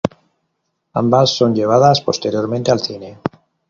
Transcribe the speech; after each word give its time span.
Ambas 0.93 1.29
son 1.37 1.53
llevadas 1.53 2.01
posteriormente 2.01 2.71
al 2.71 2.79
cine. 2.79 3.19